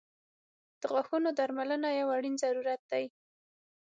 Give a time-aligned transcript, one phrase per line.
[0.81, 3.05] •د غاښونو درملنه یو اړین ضرورت دی.